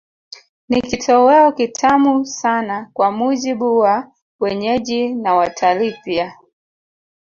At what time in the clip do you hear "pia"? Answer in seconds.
6.03-6.37